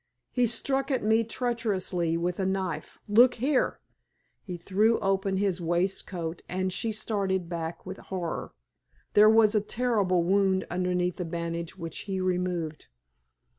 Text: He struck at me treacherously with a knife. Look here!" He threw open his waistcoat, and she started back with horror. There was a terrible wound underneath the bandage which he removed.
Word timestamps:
He 0.31 0.47
struck 0.47 0.89
at 0.89 1.03
me 1.03 1.23
treacherously 1.23 2.17
with 2.17 2.39
a 2.39 2.45
knife. 2.47 2.97
Look 3.07 3.35
here!" 3.35 3.79
He 4.41 4.57
threw 4.57 4.97
open 4.99 5.37
his 5.37 5.61
waistcoat, 5.61 6.41
and 6.49 6.73
she 6.73 6.91
started 6.91 7.47
back 7.47 7.85
with 7.85 7.97
horror. 7.97 8.51
There 9.13 9.29
was 9.29 9.53
a 9.53 9.61
terrible 9.61 10.23
wound 10.23 10.65
underneath 10.71 11.17
the 11.17 11.25
bandage 11.25 11.77
which 11.77 11.99
he 12.09 12.19
removed. 12.19 12.87